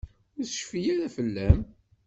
Ur 0.37 0.43
tecfi 0.45 0.81
ara 0.93 1.07
fell-am. 1.15 1.59